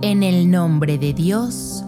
En 0.00 0.22
el 0.22 0.48
nombre 0.48 0.96
de 0.96 1.12
Dios, 1.12 1.84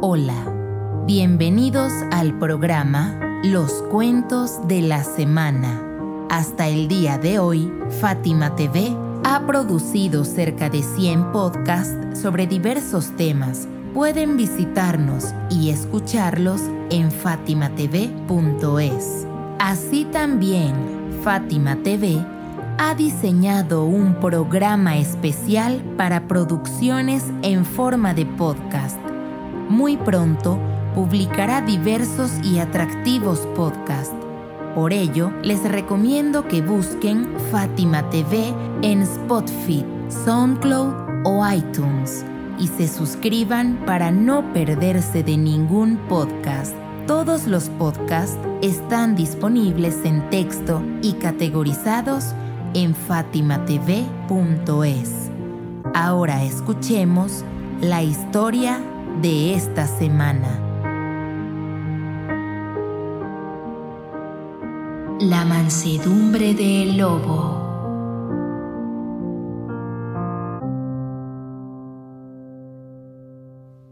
hola. 0.00 1.02
Bienvenidos 1.04 1.92
al 2.12 2.38
programa 2.38 3.40
Los 3.42 3.72
Cuentos 3.90 4.60
de 4.68 4.82
la 4.82 5.02
Semana. 5.02 5.82
Hasta 6.30 6.68
el 6.68 6.86
día 6.86 7.18
de 7.18 7.40
hoy, 7.40 7.72
Fátima 8.00 8.54
TV 8.54 8.96
ha 9.24 9.44
producido 9.48 10.24
cerca 10.24 10.70
de 10.70 10.84
100 10.84 11.32
podcasts 11.32 12.20
sobre 12.20 12.46
diversos 12.46 13.10
temas. 13.16 13.66
Pueden 13.92 14.36
visitarnos 14.36 15.34
y 15.50 15.70
escucharlos 15.70 16.60
en 16.90 17.10
fatimatv.es. 17.10 19.26
Así 19.58 20.04
también, 20.04 20.72
Fátima 21.24 21.74
TV 21.82 22.24
ha 22.78 22.94
diseñado 22.94 23.84
un 23.84 24.14
programa 24.14 24.96
especial 24.96 25.82
para 25.96 26.26
producciones 26.26 27.24
en 27.42 27.64
forma 27.64 28.14
de 28.14 28.26
podcast. 28.26 28.98
Muy 29.68 29.96
pronto 29.96 30.58
publicará 30.94 31.60
diversos 31.60 32.32
y 32.42 32.58
atractivos 32.58 33.40
podcasts. 33.54 34.14
Por 34.74 34.92
ello, 34.92 35.32
les 35.42 35.62
recomiendo 35.62 36.48
que 36.48 36.62
busquen 36.62 37.28
Fátima 37.52 38.08
TV 38.10 38.52
en 38.82 39.02
Spotify, 39.02 39.84
SoundCloud 40.24 40.92
o 41.24 41.48
iTunes 41.48 42.24
y 42.58 42.66
se 42.66 42.88
suscriban 42.88 43.84
para 43.86 44.10
no 44.10 44.52
perderse 44.52 45.22
de 45.22 45.36
ningún 45.36 45.96
podcast. 46.08 46.74
Todos 47.06 47.46
los 47.46 47.68
podcasts 47.70 48.38
están 48.62 49.14
disponibles 49.14 50.04
en 50.04 50.28
texto 50.30 50.82
y 51.02 51.12
categorizados 51.14 52.34
en 52.74 52.94
fatimatv.es. 52.94 53.80
Ahora 55.94 56.42
escuchemos 56.44 57.44
la 57.80 58.02
historia 58.02 58.82
de 59.22 59.54
esta 59.54 59.86
semana. 59.86 60.60
La 65.20 65.44
mansedumbre 65.44 66.54
del 66.54 66.98
lobo. 66.98 67.62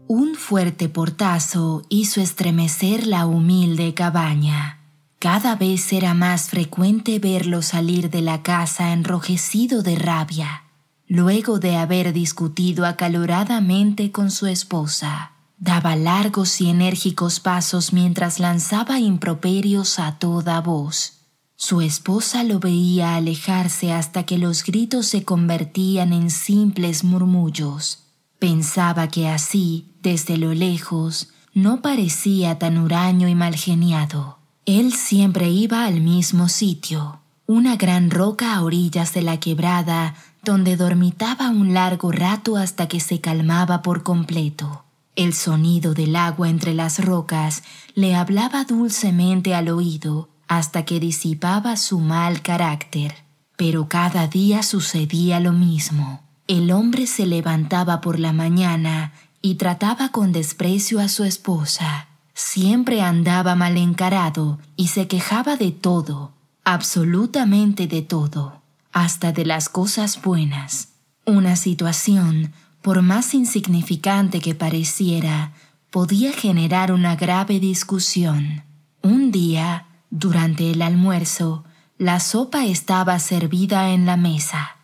Un 0.07 0.35
fuerte 0.35 0.89
portazo 0.89 1.83
hizo 1.89 2.19
estremecer 2.21 3.07
la 3.07 3.25
humilde 3.25 3.93
cabaña. 3.93 4.82
Cada 5.23 5.55
vez 5.55 5.93
era 5.93 6.13
más 6.13 6.49
frecuente 6.49 7.17
verlo 7.17 7.61
salir 7.61 8.09
de 8.09 8.21
la 8.21 8.43
casa 8.43 8.91
enrojecido 8.91 9.81
de 9.81 9.95
rabia, 9.95 10.63
luego 11.07 11.59
de 11.59 11.77
haber 11.77 12.11
discutido 12.11 12.85
acaloradamente 12.85 14.11
con 14.11 14.29
su 14.31 14.47
esposa. 14.47 15.31
Daba 15.57 15.95
largos 15.95 16.59
y 16.59 16.69
enérgicos 16.69 17.39
pasos 17.39 17.93
mientras 17.93 18.41
lanzaba 18.41 18.99
improperios 18.99 19.97
a 19.97 20.19
toda 20.19 20.59
voz. 20.59 21.21
Su 21.55 21.79
esposa 21.79 22.43
lo 22.43 22.59
veía 22.59 23.15
alejarse 23.15 23.93
hasta 23.93 24.23
que 24.23 24.37
los 24.37 24.65
gritos 24.65 25.05
se 25.05 25.23
convertían 25.23 26.11
en 26.11 26.29
simples 26.29 27.05
murmullos. 27.05 28.07
Pensaba 28.39 29.07
que 29.07 29.29
así, 29.29 29.87
desde 30.01 30.37
lo 30.37 30.53
lejos, 30.53 31.29
no 31.53 31.81
parecía 31.81 32.59
tan 32.59 32.77
huraño 32.77 33.29
y 33.29 33.35
malgeniado. 33.35 34.42
Él 34.65 34.93
siempre 34.93 35.49
iba 35.49 35.83
al 35.85 35.99
mismo 35.99 36.47
sitio, 36.47 37.19
una 37.45 37.75
gran 37.75 38.09
roca 38.09 38.55
a 38.55 38.63
orillas 38.63 39.13
de 39.13 39.21
la 39.21 39.37
quebrada, 39.37 40.15
donde 40.41 40.77
dormitaba 40.77 41.49
un 41.49 41.73
largo 41.73 42.13
rato 42.13 42.55
hasta 42.55 42.87
que 42.87 43.01
se 43.01 43.19
calmaba 43.19 43.81
por 43.81 44.03
completo. 44.03 44.85
El 45.17 45.33
sonido 45.33 45.93
del 45.93 46.15
agua 46.15 46.49
entre 46.49 46.73
las 46.73 47.03
rocas 47.03 47.63
le 47.93 48.15
hablaba 48.15 48.63
dulcemente 48.63 49.53
al 49.53 49.67
oído 49.67 50.29
hasta 50.47 50.85
que 50.85 51.01
disipaba 51.01 51.75
su 51.75 51.99
mal 51.99 52.41
carácter. 52.41 53.15
Pero 53.57 53.89
cada 53.89 54.27
día 54.27 54.63
sucedía 54.63 55.41
lo 55.41 55.51
mismo. 55.51 56.21
El 56.47 56.71
hombre 56.71 57.05
se 57.05 57.25
levantaba 57.25 57.99
por 57.99 58.17
la 58.17 58.31
mañana 58.31 59.11
y 59.41 59.55
trataba 59.55 60.09
con 60.09 60.31
desprecio 60.31 61.01
a 61.01 61.09
su 61.09 61.25
esposa 61.25 62.07
Siempre 62.33 63.01
andaba 63.01 63.55
mal 63.55 63.77
encarado 63.77 64.59
y 64.75 64.87
se 64.87 65.07
quejaba 65.07 65.55
de 65.55 65.71
todo, 65.71 66.31
absolutamente 66.63 67.87
de 67.87 68.01
todo, 68.01 68.61
hasta 68.91 69.31
de 69.31 69.45
las 69.45 69.69
cosas 69.69 70.21
buenas. 70.21 70.89
Una 71.25 71.55
situación, 71.55 72.51
por 72.81 73.01
más 73.01 73.33
insignificante 73.33 74.39
que 74.39 74.55
pareciera, 74.55 75.53
podía 75.91 76.33
generar 76.33 76.91
una 76.91 77.15
grave 77.15 77.59
discusión. 77.59 78.63
Un 79.03 79.31
día, 79.31 79.85
durante 80.09 80.71
el 80.71 80.81
almuerzo, 80.81 81.63
la 81.99 82.19
sopa 82.19 82.65
estaba 82.65 83.19
servida 83.19 83.91
en 83.91 84.07
la 84.07 84.17
mesa. 84.17 84.77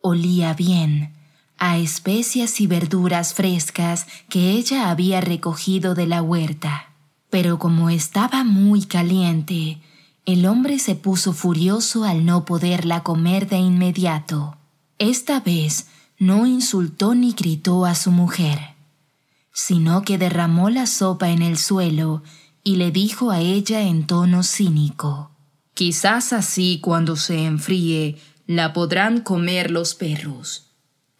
Olía 0.00 0.54
bien, 0.54 1.12
a 1.58 1.78
especias 1.78 2.60
y 2.60 2.66
verduras 2.66 3.34
frescas 3.34 4.06
que 4.28 4.52
ella 4.52 4.90
había 4.90 5.20
recogido 5.20 5.94
de 5.94 6.06
la 6.06 6.22
huerta. 6.22 6.90
Pero 7.30 7.58
como 7.58 7.90
estaba 7.90 8.44
muy 8.44 8.84
caliente, 8.84 9.80
el 10.24 10.46
hombre 10.46 10.78
se 10.78 10.94
puso 10.94 11.32
furioso 11.32 12.04
al 12.04 12.24
no 12.24 12.44
poderla 12.44 13.02
comer 13.02 13.48
de 13.48 13.58
inmediato. 13.58 14.56
Esta 14.98 15.40
vez 15.40 15.88
no 16.18 16.46
insultó 16.46 17.14
ni 17.14 17.32
gritó 17.32 17.84
a 17.84 17.94
su 17.94 18.10
mujer, 18.10 18.74
sino 19.52 20.02
que 20.02 20.18
derramó 20.18 20.70
la 20.70 20.86
sopa 20.86 21.30
en 21.30 21.42
el 21.42 21.58
suelo 21.58 22.22
y 22.64 22.76
le 22.76 22.90
dijo 22.90 23.30
a 23.30 23.40
ella 23.40 23.82
en 23.82 24.06
tono 24.06 24.42
cínico, 24.42 25.30
Quizás 25.74 26.32
así 26.32 26.80
cuando 26.82 27.14
se 27.14 27.44
enfríe 27.44 28.18
la 28.48 28.72
podrán 28.72 29.20
comer 29.20 29.70
los 29.70 29.94
perros. 29.94 30.67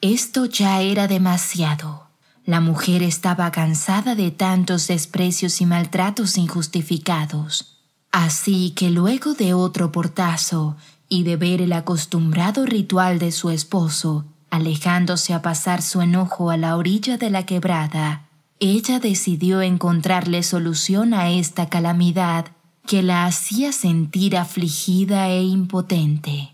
Esto 0.01 0.45
ya 0.45 0.81
era 0.81 1.09
demasiado. 1.09 2.07
La 2.45 2.61
mujer 2.61 3.03
estaba 3.03 3.51
cansada 3.51 4.15
de 4.15 4.31
tantos 4.31 4.87
desprecios 4.87 5.61
y 5.61 5.67
maltratos 5.67 6.39
injustificados. 6.39 7.81
Así 8.13 8.71
que 8.77 8.91
luego 8.91 9.35
de 9.35 9.55
otro 9.55 9.91
portazo 9.91 10.77
y 11.09 11.25
de 11.25 11.37
ver 11.37 11.61
el 11.61 11.73
acostumbrado 11.73 12.65
ritual 12.65 13.19
de 13.19 13.33
su 13.33 13.51
esposo, 13.51 14.25
alejándose 14.51 15.35
a 15.35 15.43
pasar 15.43 15.83
su 15.83 16.01
enojo 16.01 16.51
a 16.51 16.57
la 16.57 16.77
orilla 16.77 17.19
de 17.19 17.31
la 17.31 17.45
quebrada, 17.45 18.29
ella 18.61 19.01
decidió 19.01 19.63
encontrarle 19.63 20.45
solución 20.45 21.13
a 21.13 21.31
esta 21.31 21.69
calamidad 21.69 22.47
que 22.87 23.03
la 23.03 23.27
hacía 23.27 23.73
sentir 23.73 24.37
afligida 24.37 25.29
e 25.29 25.43
impotente. 25.43 26.53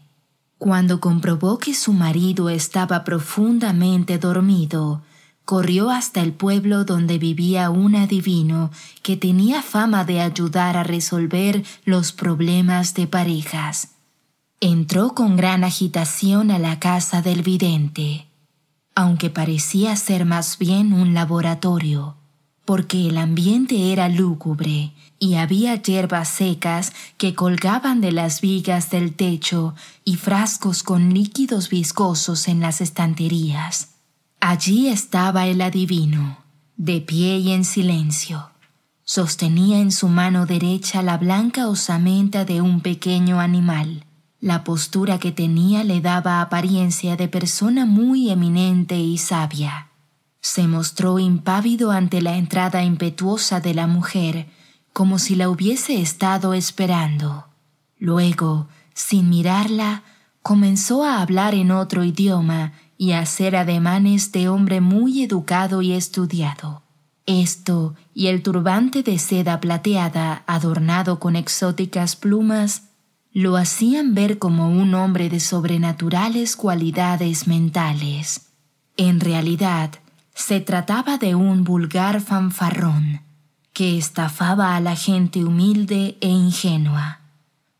Cuando 0.64 0.98
comprobó 0.98 1.58
que 1.58 1.74
su 1.74 1.92
marido 1.92 2.48
estaba 2.48 3.04
profundamente 3.04 4.16
dormido, 4.16 5.02
corrió 5.44 5.90
hasta 5.90 6.22
el 6.22 6.32
pueblo 6.32 6.86
donde 6.86 7.18
vivía 7.18 7.68
un 7.68 7.94
adivino 7.94 8.70
que 9.02 9.18
tenía 9.18 9.60
fama 9.60 10.06
de 10.06 10.22
ayudar 10.22 10.78
a 10.78 10.82
resolver 10.82 11.62
los 11.84 12.12
problemas 12.12 12.94
de 12.94 13.06
parejas. 13.06 13.88
Entró 14.58 15.10
con 15.14 15.36
gran 15.36 15.64
agitación 15.64 16.50
a 16.50 16.58
la 16.58 16.80
casa 16.80 17.20
del 17.20 17.42
vidente, 17.42 18.26
aunque 18.94 19.28
parecía 19.28 19.94
ser 19.96 20.24
más 20.24 20.56
bien 20.56 20.94
un 20.94 21.12
laboratorio 21.12 22.16
porque 22.64 23.08
el 23.08 23.18
ambiente 23.18 23.92
era 23.92 24.08
lúgubre 24.08 24.92
y 25.18 25.34
había 25.34 25.80
hierbas 25.82 26.28
secas 26.28 26.92
que 27.16 27.34
colgaban 27.34 28.00
de 28.00 28.12
las 28.12 28.40
vigas 28.40 28.90
del 28.90 29.14
techo 29.14 29.74
y 30.04 30.16
frascos 30.16 30.82
con 30.82 31.12
líquidos 31.12 31.68
viscosos 31.68 32.48
en 32.48 32.60
las 32.60 32.80
estanterías. 32.80 33.94
Allí 34.40 34.88
estaba 34.88 35.46
el 35.46 35.60
adivino, 35.60 36.38
de 36.76 37.00
pie 37.00 37.38
y 37.38 37.52
en 37.52 37.64
silencio. 37.64 38.50
Sostenía 39.04 39.80
en 39.80 39.92
su 39.92 40.08
mano 40.08 40.46
derecha 40.46 41.02
la 41.02 41.18
blanca 41.18 41.68
osamenta 41.68 42.44
de 42.44 42.60
un 42.62 42.80
pequeño 42.80 43.40
animal. 43.40 44.04
La 44.40 44.64
postura 44.64 45.18
que 45.18 45.32
tenía 45.32 45.84
le 45.84 46.00
daba 46.00 46.40
apariencia 46.40 47.16
de 47.16 47.28
persona 47.28 47.86
muy 47.86 48.30
eminente 48.30 48.98
y 48.98 49.18
sabia. 49.18 49.88
Se 50.44 50.68
mostró 50.68 51.18
impávido 51.18 51.90
ante 51.90 52.20
la 52.20 52.36
entrada 52.36 52.84
impetuosa 52.84 53.60
de 53.60 53.72
la 53.72 53.86
mujer, 53.86 54.46
como 54.92 55.18
si 55.18 55.36
la 55.36 55.48
hubiese 55.48 56.02
estado 56.02 56.52
esperando. 56.52 57.46
Luego, 57.96 58.68
sin 58.92 59.30
mirarla, 59.30 60.02
comenzó 60.42 61.02
a 61.02 61.22
hablar 61.22 61.54
en 61.54 61.70
otro 61.70 62.04
idioma 62.04 62.74
y 62.98 63.12
a 63.12 63.20
hacer 63.20 63.56
ademanes 63.56 64.32
de 64.32 64.50
hombre 64.50 64.82
muy 64.82 65.22
educado 65.22 65.80
y 65.80 65.92
estudiado. 65.92 66.82
Esto 67.24 67.94
y 68.12 68.26
el 68.26 68.42
turbante 68.42 69.02
de 69.02 69.18
seda 69.18 69.60
plateada 69.60 70.44
adornado 70.46 71.20
con 71.20 71.36
exóticas 71.36 72.16
plumas 72.16 72.90
lo 73.32 73.56
hacían 73.56 74.14
ver 74.14 74.38
como 74.38 74.68
un 74.68 74.94
hombre 74.94 75.30
de 75.30 75.40
sobrenaturales 75.40 76.54
cualidades 76.54 77.46
mentales. 77.48 78.50
En 78.98 79.20
realidad, 79.20 80.03
Se 80.34 80.60
trataba 80.60 81.16
de 81.16 81.34
un 81.34 81.64
vulgar 81.64 82.20
fanfarrón 82.20 83.22
que 83.72 83.98
estafaba 83.98 84.76
a 84.76 84.80
la 84.80 84.96
gente 84.96 85.44
humilde 85.44 86.16
e 86.20 86.28
ingenua. 86.28 87.20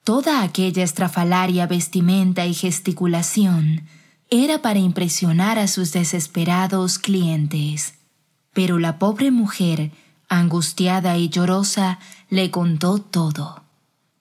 Toda 0.03 0.43
aquella 0.43 0.83
estrafalaria 0.83 1.67
vestimenta 1.67 2.47
y 2.47 2.55
gesticulación 2.55 3.85
era 4.29 4.61
para 4.61 4.79
impresionar 4.79 5.59
a 5.59 5.69
sus 5.69 5.93
desesperados 5.93 6.99
clientes. 6.99 7.95
Pero 8.53 8.79
la 8.79 8.99
pobre 8.99 9.31
mujer, 9.31 9.93
angustiada 10.29 11.17
y 11.17 11.29
llorosa, 11.29 11.99
le 12.29 12.51
contó 12.51 12.99
todo. 12.99 13.63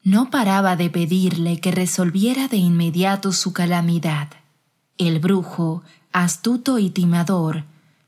No 0.04 0.30
paraba 0.30 0.76
de 0.76 0.90
pedirle 0.90 1.60
que 1.60 1.72
resolviera 1.72 2.48
de 2.48 2.58
inmediato 2.58 3.32
su 3.32 3.54
calamidad. 3.54 4.30
El 4.98 5.20
brujo, 5.20 5.84
astuto 6.12 6.78
y 6.78 6.90
timador, 6.90 7.64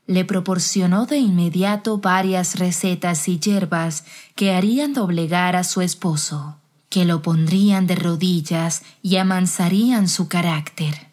le 0.06 0.24
proporcionó 0.24 1.06
de 1.06 1.18
inmediato 1.18 1.98
varias 1.98 2.58
recetas 2.58 3.28
y 3.28 3.38
hierbas 3.38 4.04
que 4.34 4.54
harían 4.54 4.92
doblegar 4.92 5.56
a 5.56 5.64
su 5.64 5.80
esposo, 5.80 6.56
que 6.88 7.04
lo 7.04 7.22
pondrían 7.22 7.86
de 7.86 7.96
rodillas 7.96 8.82
y 9.02 9.16
amansarían 9.16 10.08
su 10.08 10.28
carácter. 10.28 11.08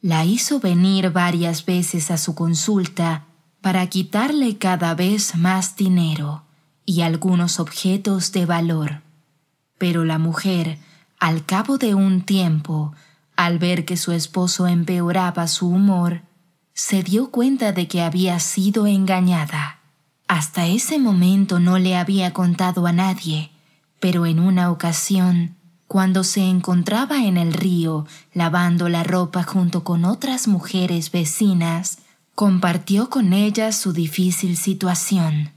La 0.00 0.24
hizo 0.24 0.58
venir 0.58 1.10
varias 1.10 1.64
veces 1.64 2.10
a 2.10 2.18
su 2.18 2.34
consulta 2.34 3.26
para 3.60 3.86
quitarle 3.86 4.58
cada 4.58 4.94
vez 4.96 5.36
más 5.36 5.76
dinero 5.76 6.42
y 6.84 7.02
algunos 7.02 7.60
objetos 7.60 8.32
de 8.32 8.44
valor. 8.44 9.02
Pero 9.78 10.04
la 10.04 10.18
mujer, 10.18 10.78
al 11.20 11.46
cabo 11.46 11.78
de 11.78 11.94
un 11.94 12.22
tiempo, 12.22 12.92
al 13.36 13.60
ver 13.60 13.84
que 13.84 13.96
su 13.96 14.10
esposo 14.10 14.66
empeoraba 14.66 15.46
su 15.46 15.68
humor, 15.68 16.22
se 16.74 17.02
dio 17.02 17.30
cuenta 17.30 17.72
de 17.72 17.88
que 17.88 18.02
había 18.02 18.38
sido 18.40 18.86
engañada. 18.86 19.80
Hasta 20.28 20.66
ese 20.66 20.98
momento 20.98 21.60
no 21.60 21.78
le 21.78 21.96
había 21.96 22.32
contado 22.32 22.86
a 22.86 22.92
nadie, 22.92 23.50
pero 24.00 24.24
en 24.26 24.40
una 24.40 24.70
ocasión, 24.70 25.56
cuando 25.86 26.24
se 26.24 26.40
encontraba 26.40 27.24
en 27.24 27.36
el 27.36 27.52
río 27.52 28.06
lavando 28.32 28.88
la 28.88 29.04
ropa 29.04 29.42
junto 29.42 29.84
con 29.84 30.04
otras 30.04 30.48
mujeres 30.48 31.10
vecinas, 31.10 31.98
compartió 32.34 33.10
con 33.10 33.34
ellas 33.34 33.76
su 33.76 33.92
difícil 33.92 34.56
situación. 34.56 35.50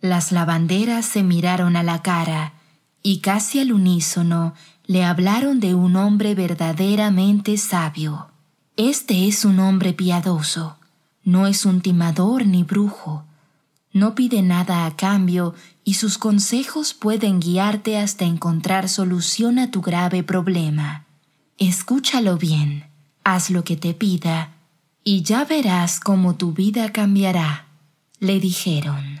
Las 0.00 0.30
lavanderas 0.30 1.04
se 1.06 1.22
miraron 1.22 1.76
a 1.76 1.82
la 1.82 2.02
cara 2.02 2.54
y 3.02 3.18
casi 3.18 3.60
al 3.60 3.72
unísono 3.72 4.54
le 4.86 5.04
hablaron 5.04 5.60
de 5.60 5.74
un 5.74 5.96
hombre 5.96 6.34
verdaderamente 6.34 7.56
sabio. 7.56 8.28
Este 8.76 9.26
es 9.28 9.44
un 9.44 9.60
hombre 9.60 9.92
piadoso, 9.92 10.76
no 11.24 11.46
es 11.46 11.66
un 11.66 11.80
timador 11.80 12.46
ni 12.46 12.62
brujo, 12.62 13.24
no 13.92 14.14
pide 14.14 14.42
nada 14.42 14.86
a 14.86 14.96
cambio 14.96 15.54
y 15.84 15.94
sus 15.94 16.16
consejos 16.16 16.94
pueden 16.94 17.40
guiarte 17.40 17.98
hasta 17.98 18.24
encontrar 18.24 18.88
solución 18.88 19.58
a 19.58 19.70
tu 19.70 19.80
grave 19.80 20.22
problema. 20.22 21.04
Escúchalo 21.58 22.38
bien, 22.38 22.86
haz 23.24 23.50
lo 23.50 23.64
que 23.64 23.76
te 23.76 23.92
pida 23.92 24.54
y 25.02 25.22
ya 25.22 25.44
verás 25.44 25.98
cómo 25.98 26.36
tu 26.36 26.52
vida 26.52 26.92
cambiará, 26.92 27.66
le 28.18 28.38
dijeron. 28.38 29.20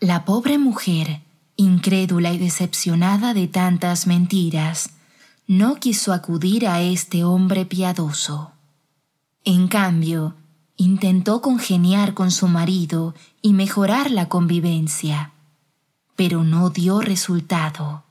La 0.00 0.24
pobre 0.24 0.56
mujer, 0.56 1.20
incrédula 1.56 2.32
y 2.32 2.38
decepcionada 2.38 3.34
de 3.34 3.46
tantas 3.46 4.06
mentiras, 4.06 4.90
no 5.46 5.76
quiso 5.76 6.12
acudir 6.12 6.66
a 6.66 6.80
este 6.80 7.22
hombre 7.24 7.66
piadoso. 7.66 8.52
En 9.44 9.68
cambio, 9.68 10.34
intentó 10.76 11.40
congeniar 11.40 12.14
con 12.14 12.30
su 12.30 12.46
marido 12.46 13.14
y 13.40 13.52
mejorar 13.54 14.10
la 14.10 14.28
convivencia, 14.28 15.32
pero 16.14 16.44
no 16.44 16.70
dio 16.70 17.00
resultado. 17.00 18.04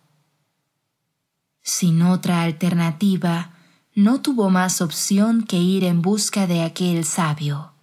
Sin 1.62 2.02
otra 2.02 2.42
alternativa, 2.42 3.54
no 3.94 4.22
tuvo 4.22 4.50
más 4.50 4.81
opción 4.81 5.44
que 5.44 5.58
ir 5.58 5.84
en 5.84 6.02
busca 6.02 6.48
de 6.48 6.64
aquel 6.64 7.06
sabio. 7.06 7.74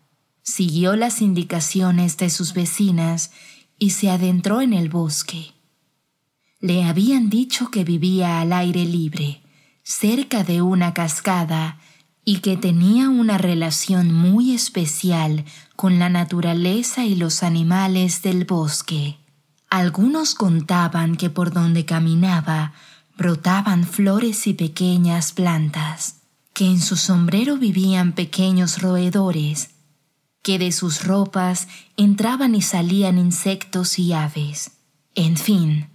Siguió 0.43 0.97
las 0.97 1.23
indicaciones 1.23 2.17
de 2.17 2.31
sus 2.31 2.53
vecinas 2.53 3.31
y 3.79 3.91
se 3.91 4.11
adentró 4.11 4.61
en 4.61 4.73
el 4.73 4.89
bosque. 4.89 5.53
Le 6.59 6.85
habían 6.85 7.31
dicho 7.31 7.71
que 7.71 7.85
vivía 7.85 8.41
al 8.41 8.53
aire 8.53 8.85
libre, 8.85 9.43
cerca 9.83 10.43
de 10.43 10.63
una 10.63 10.95
cascada 10.95 11.79
y 12.29 12.39
que 12.39 12.57
tenía 12.57 13.09
una 13.09 13.39
relación 13.39 14.13
muy 14.13 14.53
especial 14.53 15.45
con 15.77 16.01
la 16.01 16.09
naturaleza 16.09 17.05
y 17.05 17.15
los 17.15 17.45
animales 17.45 18.21
del 18.21 18.45
bosque. 18.45 19.17
Algunos 19.71 20.35
contaban 20.35 21.15
que 21.15 21.31
por 21.31 21.53
donde 21.53 21.85
caminaba 21.85 22.73
brotaban 23.17 23.85
flores 23.85 24.49
y 24.49 24.55
pequeñas 24.55 25.31
plantas, 25.31 26.17
que 26.53 26.67
en 26.67 26.81
su 26.81 26.97
sombrero 26.97 27.59
vivían 27.59 28.13
pequeños 28.13 28.83
roedores, 28.83 29.71
que 30.43 30.59
de 30.59 30.73
sus 30.73 31.05
ropas 31.05 31.69
entraban 31.97 32.57
y 32.57 32.63
salían 32.63 33.19
insectos 33.19 34.01
y 34.01 34.13
aves. 34.13 34.73
En 35.15 35.37
fin, 35.37 35.91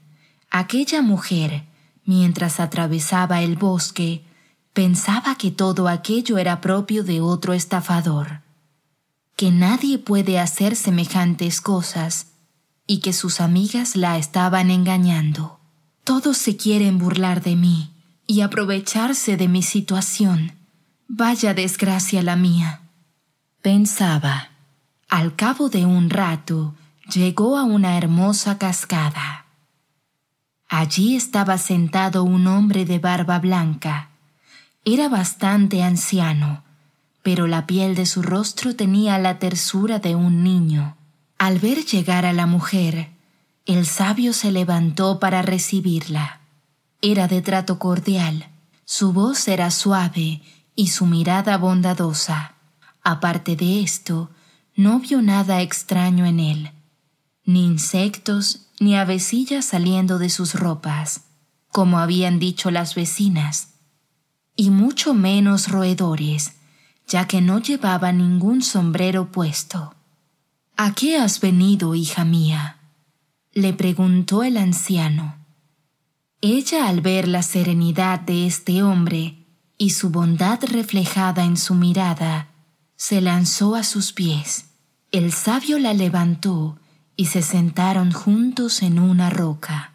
aquella 0.50 1.02
mujer, 1.02 1.66
mientras 2.06 2.62
atravesaba 2.62 3.42
el 3.42 3.58
bosque, 3.58 4.24
Pensaba 4.74 5.36
que 5.36 5.52
todo 5.52 5.90
aquello 5.90 6.38
era 6.38 6.62
propio 6.62 7.04
de 7.04 7.20
otro 7.20 7.54
estafador, 7.54 8.42
que 9.36 9.52
nadie 9.52 9.98
puede 9.98 10.40
hacer 10.40 10.78
semejantes 10.78 11.60
cosas 11.60 12.28
y 12.88 13.00
que 13.00 13.12
sus 13.12 13.42
amigas 13.42 13.98
la 13.98 14.18
estaban 14.18 14.72
engañando. 14.72 15.60
Todos 16.06 16.38
se 16.38 16.56
quieren 16.56 17.00
burlar 17.00 17.44
de 17.44 17.58
mí 17.58 17.92
y 18.28 18.42
aprovecharse 18.42 19.36
de 19.36 19.50
mi 19.50 19.62
situación. 19.62 20.54
Vaya 21.06 21.54
desgracia 21.54 22.24
la 22.24 22.38
mía. 22.38 22.82
Pensaba. 23.62 24.52
Al 25.10 25.36
cabo 25.36 25.68
de 25.68 25.86
un 25.86 26.10
rato 26.10 26.76
llegó 27.14 27.58
a 27.58 27.66
una 27.66 27.98
hermosa 27.98 28.58
cascada. 28.58 29.48
Allí 30.70 31.18
estaba 31.18 31.58
sentado 31.58 32.24
un 32.24 32.48
hombre 32.48 32.86
de 32.86 33.00
barba 33.00 33.40
blanca 33.40 34.11
era 34.84 35.10
bastante 35.10 35.84
anciano, 35.84 36.64
pero 37.22 37.46
la 37.46 37.68
piel 37.68 37.94
de 37.94 38.08
su 38.08 38.24
rostro 38.24 38.76
tenía 38.76 39.20
la 39.20 39.38
tersura 39.38 40.00
de 40.00 40.16
un 40.16 40.44
niño. 40.44 40.98
Al 41.38 41.60
ver 41.60 41.86
llegar 41.86 42.26
a 42.26 42.34
la 42.34 42.48
mujer, 42.48 43.12
el 43.68 43.86
sabio 43.86 44.34
se 44.34 44.52
levantó 44.52 45.20
para 45.20 45.44
recibirla. 45.44 46.42
Era 47.02 47.28
de 47.28 47.44
trato 47.44 47.78
cordial, 47.78 48.48
su 48.84 49.14
voz 49.14 49.48
era 49.48 49.70
suave 49.70 50.42
y 50.76 50.88
su 50.88 51.06
mirada 51.06 51.58
bondadosa. 51.58 52.56
Aparte 53.04 53.56
de 53.56 53.82
esto, 53.82 54.32
no 54.76 55.00
vio 55.00 55.22
nada 55.22 55.62
extraño 55.62 56.26
en 56.26 56.40
él, 56.40 56.72
ni 57.46 57.66
insectos 57.66 58.68
ni 58.80 58.96
avecillas 58.96 59.66
saliendo 59.66 60.18
de 60.18 60.30
sus 60.30 60.56
ropas, 60.56 61.22
como 61.70 62.00
habían 62.00 62.40
dicho 62.40 62.72
las 62.72 62.96
vecinas 62.96 63.71
y 64.62 64.70
mucho 64.70 65.16
menos 65.16 65.70
roedores, 65.70 66.52
ya 67.08 67.26
que 67.26 67.42
no 67.42 67.58
llevaba 67.58 68.12
ningún 68.12 68.62
sombrero 68.62 69.32
puesto. 69.32 69.96
¿A 70.78 70.94
qué 70.94 71.18
has 71.18 71.42
venido, 71.42 71.96
hija 71.96 72.26
mía? 72.26 72.78
le 73.54 73.74
preguntó 73.74 74.44
el 74.44 74.58
anciano. 74.58 75.36
Ella, 76.42 76.88
al 76.88 77.02
ver 77.02 77.28
la 77.28 77.42
serenidad 77.42 78.20
de 78.20 78.46
este 78.46 78.84
hombre 78.84 79.48
y 79.80 79.90
su 79.90 80.12
bondad 80.12 80.60
reflejada 80.64 81.44
en 81.44 81.58
su 81.58 81.74
mirada, 81.74 82.50
se 82.96 83.20
lanzó 83.20 83.74
a 83.74 83.82
sus 83.84 84.14
pies. 84.14 84.66
El 85.12 85.32
sabio 85.32 85.80
la 85.80 85.96
levantó 85.96 86.78
y 87.16 87.26
se 87.26 87.42
sentaron 87.42 88.12
juntos 88.12 88.84
en 88.84 89.00
una 89.00 89.32
roca. 89.32 89.91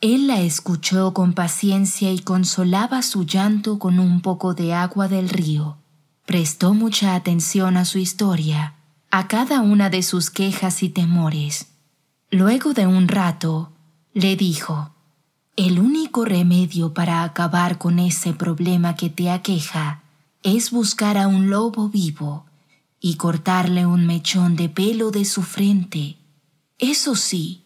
Él 0.00 0.28
la 0.28 0.40
escuchó 0.40 1.12
con 1.12 1.34
paciencia 1.34 2.10
y 2.10 2.20
consolaba 2.20 3.02
su 3.02 3.24
llanto 3.24 3.78
con 3.78 3.98
un 3.98 4.22
poco 4.22 4.54
de 4.54 4.72
agua 4.72 5.08
del 5.08 5.28
río. 5.28 5.76
Prestó 6.24 6.72
mucha 6.72 7.14
atención 7.14 7.76
a 7.76 7.84
su 7.84 7.98
historia, 7.98 8.76
a 9.10 9.28
cada 9.28 9.60
una 9.60 9.90
de 9.90 10.02
sus 10.02 10.30
quejas 10.30 10.82
y 10.82 10.88
temores. 10.88 11.66
Luego 12.30 12.72
de 12.72 12.86
un 12.86 13.08
rato, 13.08 13.72
le 14.14 14.36
dijo, 14.36 14.90
El 15.56 15.78
único 15.78 16.24
remedio 16.24 16.94
para 16.94 17.22
acabar 17.22 17.76
con 17.76 17.98
ese 17.98 18.32
problema 18.32 18.96
que 18.96 19.10
te 19.10 19.30
aqueja 19.30 20.02
es 20.42 20.70
buscar 20.70 21.18
a 21.18 21.28
un 21.28 21.50
lobo 21.50 21.90
vivo 21.90 22.46
y 23.00 23.16
cortarle 23.16 23.84
un 23.84 24.06
mechón 24.06 24.56
de 24.56 24.70
pelo 24.70 25.10
de 25.10 25.26
su 25.26 25.42
frente. 25.42 26.16
Eso 26.78 27.16
sí, 27.16 27.59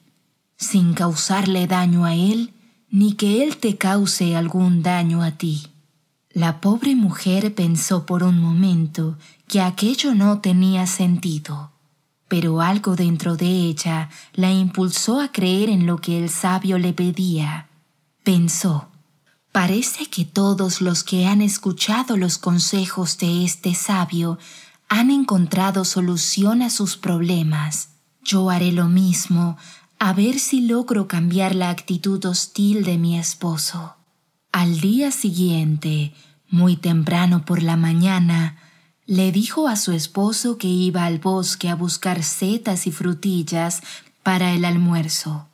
sin 0.65 0.95
causarle 0.95 1.67
daño 1.67 2.05
a 2.05 2.15
él, 2.15 2.53
ni 2.91 3.15
que 3.15 3.43
él 3.43 3.57
te 3.57 3.77
cause 3.77 4.37
algún 4.37 4.83
daño 4.83 5.23
a 5.23 5.33
ti. 5.33 5.69
La 6.31 6.61
pobre 6.61 6.97
mujer 6.97 7.55
pensó 7.55 8.07
por 8.07 8.25
un 8.25 8.41
momento 8.41 9.17
que 9.47 9.61
aquello 9.61 10.15
no 10.15 10.41
tenía 10.41 10.87
sentido, 10.87 11.71
pero 12.29 12.61
algo 12.61 12.97
dentro 12.97 13.37
de 13.37 13.47
ella 13.47 14.11
la 14.33 14.53
impulsó 14.53 15.21
a 15.21 15.31
creer 15.31 15.69
en 15.71 15.87
lo 15.87 15.99
que 15.99 16.19
el 16.19 16.31
sabio 16.31 16.79
le 16.79 16.93
pedía. 16.93 17.69
Pensó, 18.25 18.89
parece 19.53 20.07
que 20.07 20.25
todos 20.25 20.81
los 20.81 21.05
que 21.05 21.27
han 21.27 21.41
escuchado 21.41 22.17
los 22.17 22.39
consejos 22.39 23.19
de 23.19 23.45
este 23.45 23.75
sabio 23.75 24.39
han 24.89 25.11
encontrado 25.11 25.85
solución 25.85 26.63
a 26.63 26.71
sus 26.71 26.97
problemas. 26.97 27.91
Yo 28.25 28.51
haré 28.51 28.73
lo 28.73 28.89
mismo, 28.89 29.57
a 30.07 30.13
ver 30.13 30.39
si 30.39 30.61
logro 30.61 31.09
cambiar 31.09 31.55
la 31.55 31.71
actitud 31.71 32.23
hostil 32.27 32.85
de 32.85 32.99
mi 32.99 33.19
esposo. 33.19 33.95
Al 34.53 34.79
día 34.79 35.11
siguiente, 35.11 36.13
muy 36.51 36.77
temprano 36.77 37.47
por 37.47 37.63
la 37.63 37.79
mañana, 37.79 38.59
le 39.07 39.33
dijo 39.33 39.67
a 39.67 39.77
su 39.77 39.93
esposo 39.93 40.59
que 40.59 40.69
iba 40.69 41.07
al 41.07 41.21
bosque 41.21 41.71
a 41.71 41.75
buscar 41.75 42.23
setas 42.23 42.87
y 42.87 42.93
frutillas 42.93 43.81
para 44.23 44.53
el 44.53 44.67
almuerzo, 44.67 45.49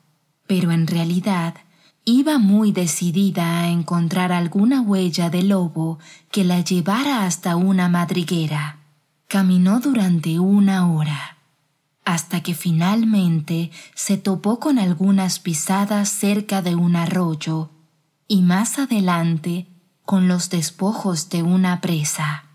pero 0.47 0.71
en 0.71 0.85
realidad 0.85 1.55
iba 2.03 2.37
muy 2.37 2.73
decidida 2.73 3.61
a 3.61 3.69
encontrar 3.69 4.33
alguna 4.33 4.81
huella 4.81 5.29
de 5.29 5.43
lobo 5.43 5.97
que 6.29 6.43
la 6.43 6.59
llevara 6.59 7.25
hasta 7.25 7.55
una 7.55 7.87
madriguera. 7.87 8.79
Caminó 9.29 9.79
durante 9.79 10.39
una 10.39 10.91
hora, 10.91 11.37
hasta 12.05 12.41
que 12.41 12.55
finalmente 12.55 13.71
se 13.95 14.17
topó 14.17 14.59
con 14.59 14.79
algunas 14.79 15.39
pisadas 15.39 16.09
cerca 16.09 16.61
de 16.61 16.75
un 16.75 16.95
arroyo 16.95 17.69
y 18.27 18.41
más 18.41 18.79
adelante 18.79 19.67
con 20.05 20.27
los 20.27 20.49
despojos 20.49 21.29
de 21.29 21.43
una 21.43 21.81
presa. 21.81 22.45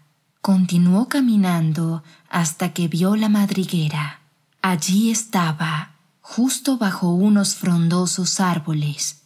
Continuó 0.40 1.08
caminando 1.08 2.02
hasta 2.28 2.72
que 2.72 2.88
vio 2.88 3.16
la 3.16 3.28
madriguera. 3.28 4.20
Allí 4.62 5.10
estaba, 5.10 5.96
justo 6.20 6.78
bajo 6.78 7.10
unos 7.10 7.54
frondosos 7.54 8.40
árboles, 8.40 9.22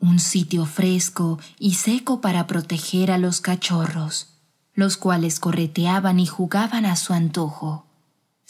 un 0.00 0.18
sitio 0.18 0.66
fresco 0.66 1.38
y 1.58 1.74
seco 1.74 2.20
para 2.20 2.46
proteger 2.46 3.10
a 3.10 3.18
los 3.18 3.40
cachorros 3.40 4.32
los 4.74 4.96
cuales 4.96 5.38
correteaban 5.38 6.18
y 6.18 6.26
jugaban 6.26 6.86
a 6.86 6.96
su 6.96 7.12
antojo, 7.12 7.86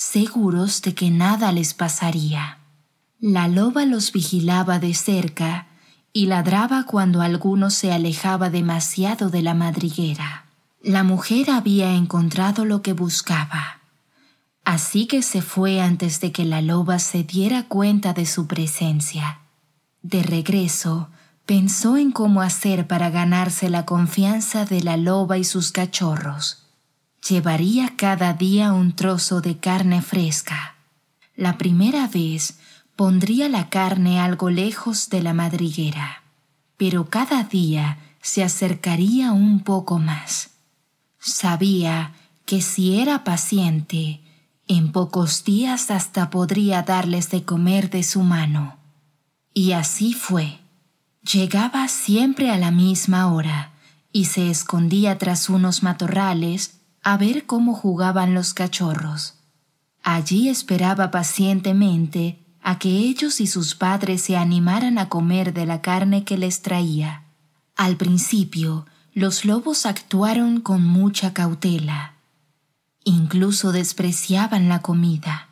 seguros 0.02 0.82
de 0.82 0.94
que 0.94 1.10
nada 1.10 1.52
les 1.52 1.74
pasaría. 1.74 2.58
La 3.20 3.46
loba 3.46 3.84
los 3.84 4.12
vigilaba 4.12 4.78
de 4.78 4.94
cerca 4.94 5.68
y 6.12 6.26
ladraba 6.26 6.84
cuando 6.84 7.22
alguno 7.22 7.70
se 7.70 7.92
alejaba 7.92 8.50
demasiado 8.50 9.30
de 9.30 9.42
la 9.42 9.54
madriguera. 9.54 10.46
La 10.82 11.04
mujer 11.04 11.50
había 11.50 11.94
encontrado 11.94 12.64
lo 12.64 12.82
que 12.82 12.92
buscaba, 12.92 13.80
así 14.64 15.06
que 15.06 15.22
se 15.22 15.40
fue 15.40 15.80
antes 15.80 16.20
de 16.20 16.32
que 16.32 16.44
la 16.44 16.60
loba 16.60 16.98
se 16.98 17.22
diera 17.22 17.68
cuenta 17.68 18.12
de 18.12 18.26
su 18.26 18.48
presencia. 18.48 19.38
De 20.02 20.24
regreso, 20.24 21.10
pensó 21.46 21.96
en 21.96 22.10
cómo 22.10 22.42
hacer 22.42 22.88
para 22.88 23.08
ganarse 23.10 23.70
la 23.70 23.86
confianza 23.86 24.64
de 24.64 24.82
la 24.82 24.96
loba 24.96 25.38
y 25.38 25.44
sus 25.44 25.70
cachorros. 25.70 26.61
Llevaría 27.28 27.94
cada 27.94 28.32
día 28.32 28.72
un 28.72 28.96
trozo 28.96 29.40
de 29.40 29.58
carne 29.58 30.02
fresca. 30.02 30.74
La 31.36 31.56
primera 31.56 32.08
vez 32.08 32.58
pondría 32.96 33.48
la 33.48 33.68
carne 33.68 34.18
algo 34.18 34.50
lejos 34.50 35.08
de 35.08 35.22
la 35.22 35.32
madriguera, 35.32 36.24
pero 36.76 37.10
cada 37.10 37.44
día 37.44 37.98
se 38.20 38.42
acercaría 38.42 39.30
un 39.30 39.60
poco 39.60 40.00
más. 40.00 40.50
Sabía 41.20 42.12
que 42.44 42.60
si 42.60 42.98
era 43.00 43.22
paciente, 43.22 44.20
en 44.66 44.90
pocos 44.90 45.44
días 45.44 45.92
hasta 45.92 46.28
podría 46.28 46.82
darles 46.82 47.30
de 47.30 47.44
comer 47.44 47.88
de 47.88 48.02
su 48.02 48.22
mano. 48.22 48.78
Y 49.54 49.72
así 49.72 50.12
fue. 50.12 50.58
Llegaba 51.22 51.86
siempre 51.86 52.50
a 52.50 52.58
la 52.58 52.72
misma 52.72 53.32
hora 53.32 53.70
y 54.12 54.24
se 54.24 54.50
escondía 54.50 55.18
tras 55.18 55.48
unos 55.48 55.84
matorrales 55.84 56.81
a 57.02 57.16
ver 57.16 57.46
cómo 57.46 57.74
jugaban 57.74 58.34
los 58.34 58.54
cachorros. 58.54 59.34
Allí 60.02 60.48
esperaba 60.48 61.10
pacientemente 61.10 62.38
a 62.62 62.78
que 62.78 62.88
ellos 62.88 63.40
y 63.40 63.46
sus 63.46 63.74
padres 63.74 64.22
se 64.22 64.36
animaran 64.36 64.98
a 64.98 65.08
comer 65.08 65.52
de 65.52 65.66
la 65.66 65.80
carne 65.80 66.24
que 66.24 66.38
les 66.38 66.62
traía. 66.62 67.24
Al 67.76 67.96
principio, 67.96 68.86
los 69.14 69.44
lobos 69.44 69.84
actuaron 69.84 70.60
con 70.60 70.84
mucha 70.84 71.32
cautela. 71.32 72.14
Incluso 73.04 73.72
despreciaban 73.72 74.68
la 74.68 74.80
comida, 74.80 75.48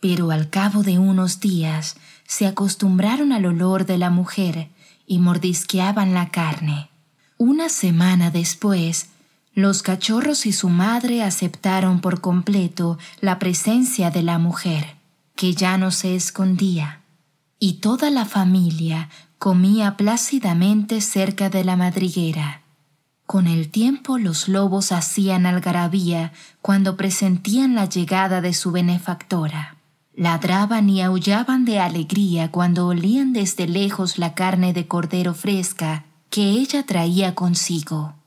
pero 0.00 0.30
al 0.30 0.50
cabo 0.50 0.82
de 0.82 0.98
unos 0.98 1.40
días 1.40 1.96
se 2.26 2.46
acostumbraron 2.46 3.32
al 3.32 3.46
olor 3.46 3.86
de 3.86 3.98
la 3.98 4.10
mujer 4.10 4.68
y 5.06 5.18
mordisqueaban 5.18 6.12
la 6.12 6.30
carne. 6.30 6.90
Una 7.38 7.68
semana 7.68 8.30
después, 8.30 9.10
los 9.58 9.82
cachorros 9.82 10.46
y 10.46 10.52
su 10.52 10.68
madre 10.68 11.24
aceptaron 11.24 12.00
por 12.00 12.20
completo 12.20 12.96
la 13.20 13.40
presencia 13.40 14.08
de 14.12 14.22
la 14.22 14.38
mujer, 14.38 14.94
que 15.34 15.52
ya 15.52 15.76
no 15.78 15.90
se 15.90 16.14
escondía, 16.14 17.00
y 17.58 17.80
toda 17.80 18.10
la 18.10 18.24
familia 18.24 19.08
comía 19.40 19.96
plácidamente 19.96 21.00
cerca 21.00 21.50
de 21.50 21.64
la 21.64 21.74
madriguera. 21.74 22.62
Con 23.26 23.48
el 23.48 23.68
tiempo 23.68 24.16
los 24.16 24.46
lobos 24.46 24.92
hacían 24.92 25.44
algarabía 25.44 26.32
cuando 26.62 26.96
presentían 26.96 27.74
la 27.74 27.88
llegada 27.88 28.40
de 28.40 28.54
su 28.54 28.70
benefactora. 28.70 29.74
Ladraban 30.14 30.88
y 30.88 31.02
aullaban 31.02 31.64
de 31.64 31.80
alegría 31.80 32.52
cuando 32.52 32.86
olían 32.86 33.32
desde 33.32 33.66
lejos 33.66 34.18
la 34.18 34.34
carne 34.34 34.72
de 34.72 34.86
cordero 34.86 35.34
fresca 35.34 36.04
que 36.30 36.42
ella 36.44 36.86
traía 36.86 37.34
consigo. 37.34 38.17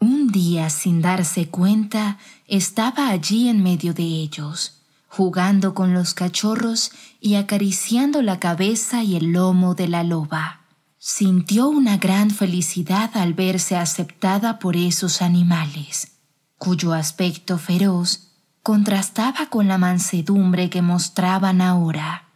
Un 0.00 0.28
día, 0.28 0.70
sin 0.70 1.02
darse 1.02 1.48
cuenta, 1.48 2.18
estaba 2.46 3.08
allí 3.08 3.48
en 3.48 3.62
medio 3.62 3.94
de 3.94 4.04
ellos, 4.04 4.82
jugando 5.08 5.74
con 5.74 5.92
los 5.92 6.14
cachorros 6.14 6.92
y 7.20 7.34
acariciando 7.34 8.22
la 8.22 8.38
cabeza 8.38 9.02
y 9.02 9.16
el 9.16 9.32
lomo 9.32 9.74
de 9.74 9.88
la 9.88 10.04
loba. 10.04 10.60
Sintió 10.98 11.68
una 11.68 11.96
gran 11.96 12.30
felicidad 12.30 13.16
al 13.16 13.34
verse 13.34 13.76
aceptada 13.76 14.58
por 14.58 14.76
esos 14.76 15.22
animales, 15.22 16.18
cuyo 16.58 16.92
aspecto 16.92 17.58
feroz 17.58 18.28
contrastaba 18.62 19.46
con 19.48 19.66
la 19.68 19.78
mansedumbre 19.78 20.70
que 20.70 20.82
mostraban 20.82 21.60
ahora. 21.60 22.28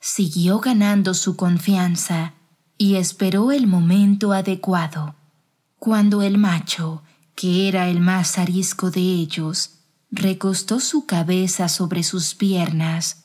Siguió 0.00 0.58
ganando 0.60 1.14
su 1.14 1.36
confianza 1.36 2.34
y 2.76 2.96
esperó 2.96 3.52
el 3.52 3.66
momento 3.66 4.32
adecuado, 4.32 5.14
cuando 5.80 6.20
el 6.20 6.36
macho, 6.36 7.02
que 7.34 7.66
era 7.66 7.88
el 7.88 8.00
más 8.00 8.36
arisco 8.36 8.90
de 8.90 9.00
ellos, 9.00 9.78
recostó 10.10 10.78
su 10.78 11.06
cabeza 11.06 11.70
sobre 11.70 12.02
sus 12.02 12.34
piernas. 12.34 13.24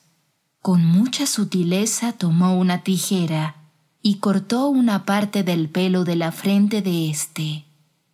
Con 0.62 0.82
mucha 0.82 1.26
sutileza 1.26 2.12
tomó 2.12 2.56
una 2.56 2.82
tijera 2.82 3.56
y 4.00 4.16
cortó 4.16 4.68
una 4.68 5.04
parte 5.04 5.42
del 5.42 5.68
pelo 5.68 6.04
de 6.04 6.16
la 6.16 6.32
frente 6.32 6.80
de 6.80 7.10
éste. 7.10 7.66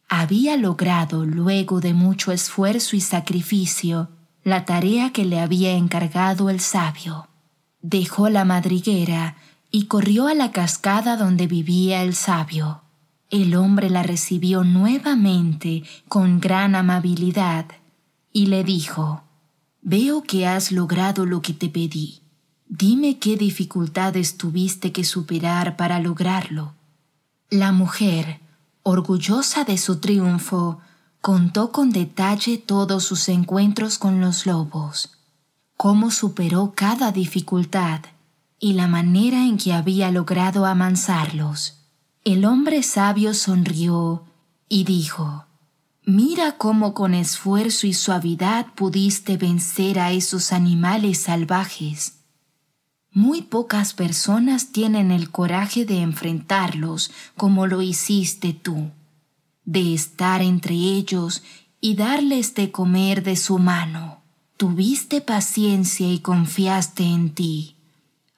Había 0.09 0.57
logrado, 0.57 1.25
luego 1.25 1.81
de 1.81 1.95
mucho 1.95 2.33
esfuerzo 2.33 2.97
y 2.97 3.01
sacrificio, 3.01 4.09
la 4.43 4.65
tarea 4.65 5.13
que 5.13 5.25
le 5.25 5.39
había 5.39 5.75
encargado 5.75 6.51
el 6.51 6.59
sabio. 6.59 7.29
Dejó 7.81 8.29
la 8.29 8.45
madriguera 8.45 9.37
y 9.71 9.87
corrió 9.87 10.27
a 10.27 10.35
la 10.35 10.51
cascada 10.51 11.17
donde 11.17 11.47
vivía 11.47 12.03
el 12.03 12.17
sabio. 12.17 12.82
El 13.33 13.57
hombre 13.57 13.89
la 13.89 14.03
recibió 14.03 14.63
nuevamente 14.63 15.85
con 16.07 16.39
gran 16.39 16.75
amabilidad 16.75 17.65
y 18.31 18.47
le 18.47 18.63
dijo, 18.63 19.23
Veo 19.81 20.23
que 20.23 20.47
has 20.47 20.71
logrado 20.71 21.25
lo 21.25 21.41
que 21.41 21.55
te 21.55 21.71
pedí. 21.71 22.21
Dime 22.69 23.19
qué 23.19 23.39
dificultades 23.39 24.37
tuviste 24.37 24.93
que 24.93 25.05
superar 25.05 25.79
para 25.79 25.99
lograrlo. 25.99 26.75
La 27.49 27.73
mujer, 27.73 28.41
orgullosa 28.83 29.65
de 29.65 29.79
su 29.79 29.97
triunfo, 29.97 30.81
contó 31.23 31.73
con 31.73 31.89
detalle 31.89 32.59
todos 32.59 33.03
sus 33.03 33.31
encuentros 33.31 33.97
con 33.97 34.21
los 34.21 34.45
lobos, 34.45 35.17
cómo 35.79 36.11
superó 36.11 36.75
cada 36.77 37.13
dificultad 37.13 38.01
y 38.59 38.75
la 38.75 38.89
manera 38.89 39.47
en 39.47 39.57
que 39.57 39.73
había 39.73 40.11
logrado 40.11 40.67
amansarlos. 40.67 41.82
El 42.25 42.45
hombre 42.45 42.83
sabio 42.83 43.35
sonrió 43.35 44.25
y 44.69 44.85
dijo, 44.85 45.47
Mira 46.05 46.57
cómo 46.57 46.95
con 46.95 47.15
esfuerzo 47.15 47.87
y 47.87 47.93
suavidad 47.93 48.67
pudiste 48.75 49.37
vencer 49.37 49.99
a 49.99 50.13
esos 50.13 50.53
animales 50.53 51.19
salvajes. 51.19 52.19
Muy 53.11 53.43
pocas 53.43 53.93
personas 53.93 54.73
tienen 54.73 55.11
el 55.11 55.31
coraje 55.31 55.85
de 55.85 56.01
enfrentarlos 56.01 57.11
como 57.37 57.67
lo 57.67 57.83
hiciste 57.83 58.53
tú 58.53 58.91
de 59.65 59.95
estar 59.95 60.43
entre 60.43 60.75
ellos 60.75 61.43
y 61.81 61.95
darles 61.95 62.55
de 62.55 62.71
comer 62.71 63.23
de 63.23 63.37
su 63.37 63.59
mano. 63.59 64.23
Tuviste 64.57 65.21
paciencia 65.21 66.11
y 66.13 66.21
confiaste 66.21 67.05
en 67.05 67.31
ti. 67.31 67.77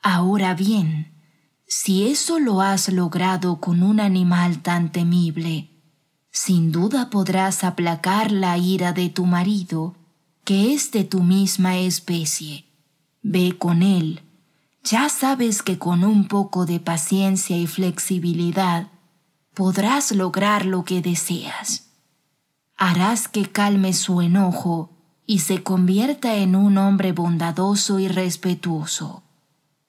Ahora 0.02 0.54
bien, 0.54 1.12
si 1.76 2.06
eso 2.06 2.38
lo 2.38 2.60
has 2.60 2.88
logrado 2.88 3.56
con 3.56 3.82
un 3.82 3.98
animal 3.98 4.62
tan 4.62 4.92
temible, 4.92 5.70
sin 6.30 6.70
duda 6.70 7.10
podrás 7.10 7.64
aplacar 7.64 8.30
la 8.30 8.56
ira 8.56 8.92
de 8.92 9.08
tu 9.08 9.26
marido, 9.26 9.96
que 10.44 10.72
es 10.72 10.92
de 10.92 11.02
tu 11.02 11.24
misma 11.24 11.78
especie. 11.78 12.66
Ve 13.22 13.58
con 13.58 13.82
él. 13.82 14.22
Ya 14.84 15.08
sabes 15.08 15.64
que 15.64 15.76
con 15.76 16.04
un 16.04 16.28
poco 16.28 16.64
de 16.64 16.78
paciencia 16.78 17.56
y 17.56 17.66
flexibilidad 17.66 18.86
podrás 19.52 20.12
lograr 20.12 20.66
lo 20.66 20.84
que 20.84 21.02
deseas. 21.02 21.90
Harás 22.76 23.26
que 23.26 23.50
calme 23.50 23.94
su 23.94 24.22
enojo 24.22 24.92
y 25.26 25.40
se 25.40 25.64
convierta 25.64 26.36
en 26.36 26.54
un 26.54 26.78
hombre 26.78 27.10
bondadoso 27.10 27.98
y 27.98 28.06
respetuoso. 28.06 29.23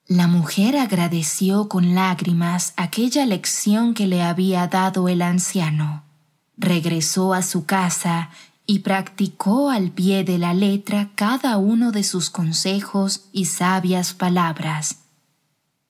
La 0.08 0.26
mujer 0.28 0.76
agradeció 0.76 1.68
con 1.68 1.94
lágrimas 1.94 2.72
aquella 2.76 3.26
lección 3.26 3.94
que 3.94 4.06
le 4.06 4.22
había 4.22 4.66
dado 4.68 5.08
el 5.08 5.22
anciano 5.22 6.06
regresó 6.56 7.34
a 7.34 7.42
su 7.42 7.66
casa 7.66 8.30
y 8.66 8.80
practicó 8.80 9.70
al 9.70 9.90
pie 9.90 10.24
de 10.24 10.38
la 10.38 10.54
letra 10.54 11.10
cada 11.14 11.56
uno 11.56 11.92
de 11.92 12.02
sus 12.02 12.30
consejos 12.30 13.26
y 13.32 13.44
sabias 13.46 14.14
palabras. 14.14 15.00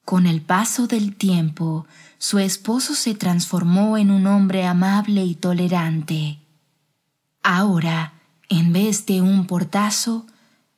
Con 0.04 0.26
el 0.26 0.42
paso 0.42 0.86
del 0.86 1.16
tiempo, 1.16 1.86
su 2.18 2.38
esposo 2.38 2.94
se 2.94 3.14
transformó 3.14 3.96
en 3.96 4.10
un 4.10 4.26
hombre 4.26 4.66
amable 4.66 5.24
y 5.24 5.34
tolerante. 5.34 6.38
Ahora, 7.42 8.12
en 8.48 8.72
vez 8.72 9.06
de 9.06 9.20
un 9.20 9.46
portazo, 9.46 10.26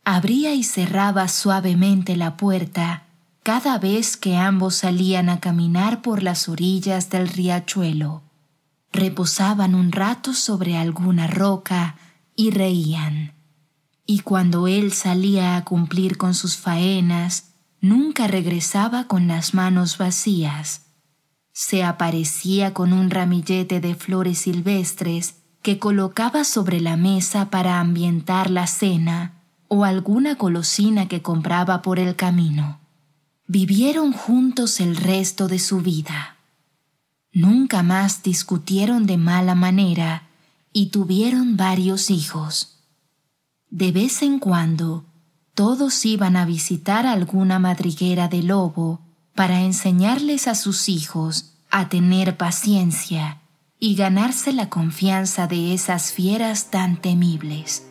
abría 0.05 0.55
y 0.55 0.63
cerraba 0.63 1.29
suavemente 1.29 2.17
la 2.17 2.37
puerta 2.37 3.05
cada 3.49 3.79
vez 3.79 4.19
que 4.19 4.37
ambos 4.37 4.75
salían 4.75 5.31
a 5.31 5.41
caminar 5.41 6.03
por 6.03 6.23
las 6.23 6.51
orillas 6.51 7.09
del 7.09 7.29
riachuelo 7.29 8.21
reposaban 8.93 9.75
un 9.75 9.91
rato 9.91 10.35
sobre 10.35 10.77
alguna 10.77 11.27
roca 11.27 11.97
y 12.37 12.51
reían. 12.51 13.33
Y 14.05 14.19
cuando 14.19 14.67
él 14.67 14.93
salía 14.93 15.57
a 15.57 15.65
cumplir 15.65 16.19
con 16.19 16.35
sus 16.35 16.59
faenas, 16.59 17.55
nunca 17.81 18.27
regresaba 18.27 19.07
con 19.07 19.29
las 19.29 19.55
manos 19.55 19.97
vacías. 19.97 20.83
Se 21.55 21.83
aparecía 21.83 22.75
con 22.75 22.93
un 22.93 23.09
ramillete 23.09 23.81
de 23.81 23.95
flores 23.95 24.41
silvestres 24.41 25.37
que 25.63 25.79
colocaba 25.79 26.45
sobre 26.45 26.83
la 26.83 26.99
mesa 26.99 27.49
para 27.49 27.81
ambientar 27.81 28.51
la 28.51 28.67
cena 28.67 29.41
o 29.69 29.87
alguna 29.87 30.35
golosina 30.35 31.09
que 31.09 31.23
compraba 31.23 31.81
por 31.81 31.99
el 31.99 32.15
camino. 32.15 32.79
Vivieron 33.51 34.13
juntos 34.13 34.79
el 34.79 34.95
resto 34.95 35.49
de 35.49 35.59
su 35.59 35.81
vida. 35.81 36.37
Nunca 37.33 37.83
más 37.83 38.23
discutieron 38.23 39.07
de 39.07 39.17
mala 39.17 39.55
manera 39.55 40.29
y 40.71 40.91
tuvieron 40.91 41.57
varios 41.57 42.11
hijos. 42.11 42.85
De 43.71 43.91
vez 43.91 44.21
en 44.21 44.39
cuando, 44.39 45.07
todos 45.55 46.05
iban 46.05 46.37
a 46.37 46.45
visitar 46.45 47.07
alguna 47.07 47.59
madriguera 47.59 48.29
de 48.29 48.43
lobo 48.43 49.01
para 49.35 49.63
enseñarles 49.63 50.47
a 50.47 50.55
sus 50.55 50.91
hijos 50.91 51.55
a 51.71 51.89
tener 51.89 52.37
paciencia 52.37 53.41
y 53.81 53.95
ganarse 53.95 54.53
la 54.53 54.69
confianza 54.69 55.47
de 55.47 55.73
esas 55.73 56.13
fieras 56.13 56.71
tan 56.71 57.01
temibles. 57.01 57.87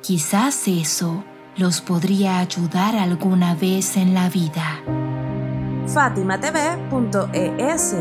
Quizás 0.00 0.66
eso 0.66 1.24
los 1.56 1.80
podría 1.80 2.38
ayudar 2.38 2.96
alguna 2.96 3.54
vez 3.54 3.96
en 3.96 4.14
la 4.14 4.28
vida. 4.28 4.82
FátimaTV.es 5.86 7.94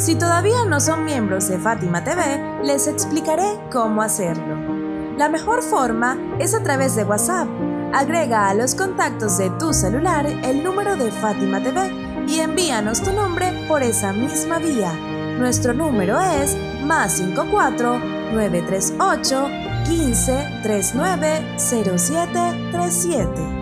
si 0.00 0.14
todavía 0.14 0.64
no 0.66 0.80
son 0.80 1.04
miembros 1.04 1.48
de 1.48 1.58
Fátima 1.58 2.02
TV, 2.02 2.62
les 2.64 2.86
explicaré 2.86 3.60
cómo 3.70 4.00
hacerlo. 4.00 4.56
La 5.18 5.28
mejor 5.28 5.62
forma 5.62 6.16
es 6.38 6.54
a 6.54 6.62
través 6.62 6.96
de 6.96 7.04
WhatsApp. 7.04 7.46
Agrega 7.92 8.48
a 8.48 8.54
los 8.54 8.74
contactos 8.74 9.36
de 9.36 9.50
tu 9.58 9.74
celular 9.74 10.24
el 10.24 10.64
número 10.64 10.96
de 10.96 11.10
Fátima 11.10 11.62
TV 11.62 11.92
y 12.26 12.40
envíanos 12.40 13.02
tu 13.02 13.12
nombre 13.12 13.52
por 13.68 13.82
esa 13.82 14.14
misma 14.14 14.58
vía. 14.58 14.94
Nuestro 15.38 15.74
número 15.74 16.18
es 16.18 16.56
más 16.82 17.18
54 17.18 17.98
938 18.32 19.48
15 19.84 20.62
39 20.62 21.58
0737. 21.58 23.59